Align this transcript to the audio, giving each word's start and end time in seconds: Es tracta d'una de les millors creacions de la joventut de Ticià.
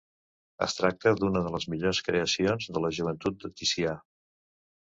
Es 0.65 0.73
tracta 0.77 1.13
d'una 1.19 1.43
de 1.49 1.51
les 1.57 1.67
millors 1.75 2.01
creacions 2.09 2.73
de 2.79 2.85
la 2.87 2.93
joventut 3.01 3.41
de 3.45 3.55
Ticià. 3.61 3.97